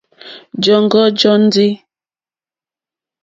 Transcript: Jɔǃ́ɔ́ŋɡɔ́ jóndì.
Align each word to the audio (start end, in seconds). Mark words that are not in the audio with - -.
Jɔǃ́ɔ́ŋɡɔ́ 0.63 1.05
jóndì. 1.19 1.67